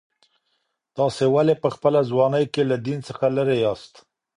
تاسي 0.97 1.25
ولي 1.35 1.55
په 1.63 1.69
خپله 1.75 1.99
ځواني 2.09 2.43
کي 2.53 2.61
له 2.69 2.77
دین 2.85 2.99
څخه 3.07 3.25
لیري 3.35 3.57
یاست؟ 3.65 3.93